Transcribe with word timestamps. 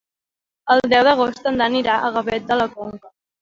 El 0.75 0.81
deu 0.93 1.05
d'agost 1.07 1.45
en 1.51 1.61
Dan 1.63 1.77
irà 1.81 1.99
a 1.99 2.11
Gavet 2.17 2.49
de 2.49 2.59
la 2.63 2.69
Conca. 2.75 3.15